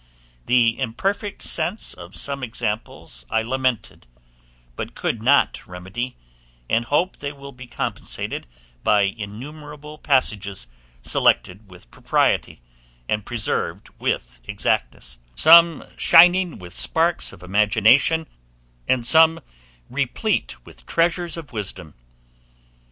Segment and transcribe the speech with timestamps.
[0.47, 4.07] The imperfect sense of some examples I lamented,
[4.75, 6.17] but could not remedy,
[6.67, 8.47] and hope they will be compensated
[8.83, 10.65] by innumerable passages
[11.03, 12.63] selected with propriety,
[13.07, 18.25] and preserved with exactness; some shining with sparks of imagination,
[18.87, 19.39] and some
[19.87, 21.93] replete with treasures of wisdom.